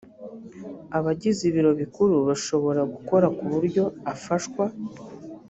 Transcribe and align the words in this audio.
abagize 0.97 1.41
ibiro 1.49 1.71
bikuru 1.81 2.15
bashobora 2.27 2.81
gukora 2.93 3.27
ku 3.37 3.43
buryo 3.53 3.83
afashwa 4.13 4.65